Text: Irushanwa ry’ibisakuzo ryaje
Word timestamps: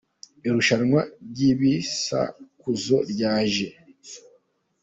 Irushanwa 0.47 1.01
ry’ibisakuzo 1.29 2.97
ryaje 3.11 3.67